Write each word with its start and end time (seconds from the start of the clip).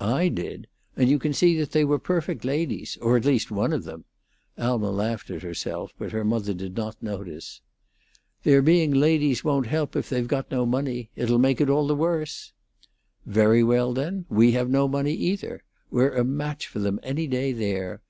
"I 0.00 0.26
did. 0.26 0.66
And 0.96 1.08
you 1.08 1.20
can 1.20 1.32
see 1.32 1.56
that 1.58 1.70
they 1.70 1.84
were 1.84 2.00
perfect 2.00 2.44
ladies; 2.44 2.98
or 3.00 3.16
at 3.16 3.24
least 3.24 3.52
one 3.52 3.72
of 3.72 3.84
them." 3.84 4.04
Alma 4.58 4.90
laughed 4.90 5.30
at 5.30 5.44
herself, 5.44 5.92
but 5.96 6.10
her 6.10 6.24
mother 6.24 6.52
did 6.52 6.76
not 6.76 7.00
notice. 7.00 7.60
"Their 8.42 8.62
being 8.62 8.90
ladies 8.92 9.44
won't 9.44 9.66
help 9.68 9.94
if 9.94 10.08
they've 10.08 10.26
got 10.26 10.50
no 10.50 10.66
money. 10.66 11.10
It'll 11.14 11.38
make 11.38 11.60
it 11.60 11.70
all 11.70 11.86
the 11.86 11.94
worse." 11.94 12.52
"Very 13.26 13.62
well, 13.62 13.92
then; 13.92 14.24
we 14.28 14.50
have 14.54 14.68
no 14.68 14.88
money, 14.88 15.14
either. 15.14 15.62
We're 15.88 16.16
a 16.16 16.24
match 16.24 16.66
for 16.66 16.80
them 16.80 16.98
any 17.04 17.28
day 17.28 17.52
there. 17.52 18.02